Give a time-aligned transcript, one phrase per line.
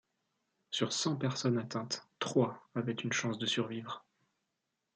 [0.71, 4.03] Sur cent personnes atteintes, trois avaient une chance de survivre.